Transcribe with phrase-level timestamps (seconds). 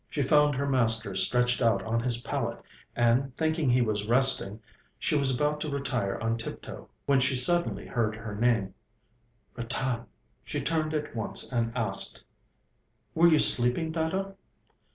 [0.09, 2.59] She found her master stretched out on his pallet,
[2.95, 4.59] and, thinking he was resting,
[4.97, 8.73] she was about to retire on tip toe, when she suddenly heard her name
[9.55, 10.07] 'Ratan!'
[10.43, 12.23] She turned at once and asked:
[13.13, 14.33] 'Were you sleeping, Dada?'